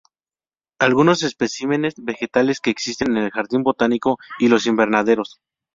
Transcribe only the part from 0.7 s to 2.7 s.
Algunos especímenes vegetales